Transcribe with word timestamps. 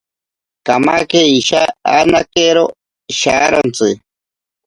Kamake 0.65 1.21
isha 1.39 1.61
anakero 1.97 2.65
sharontsi. 3.19 3.89